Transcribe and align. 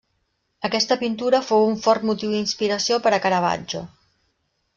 Aquesta 0.69 0.95
pintura 1.01 1.41
fou 1.49 1.65
un 1.73 1.77
fort 1.83 2.07
motiu 2.11 2.33
d'inspiració 2.33 2.99
per 3.05 3.13
a 3.13 3.21
Caravaggio. 3.27 3.85